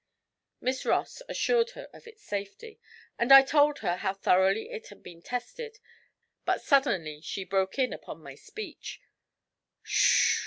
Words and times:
Miss 0.61 0.83
Ross 0.83 1.21
assured 1.29 1.71
her 1.77 1.87
of 1.93 2.07
its 2.07 2.23
safety, 2.23 2.79
and 3.19 3.31
I 3.31 3.43
told 3.43 3.79
her 3.85 3.97
how 3.97 4.15
thoroughly 4.15 4.71
it 4.71 4.87
had 4.87 5.03
been 5.03 5.21
tested, 5.21 5.77
but 6.43 6.59
suddenly 6.59 7.21
she 7.21 7.43
broke 7.43 7.77
in 7.77 7.93
upon 7.93 8.23
my 8.23 8.33
speech: 8.33 8.99
'S 9.83 9.85
h! 9.89 10.39